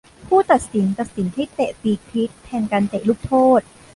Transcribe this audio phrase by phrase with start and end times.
[0.27, 3.61] ผู้ตัดสินตัดสินให้เตะฟรีคิกแทนการเตะลูกโทษ